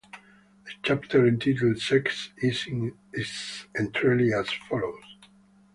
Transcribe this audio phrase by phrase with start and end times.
[0.63, 5.05] The chapter entitled "Sex" is in its entirety as follows.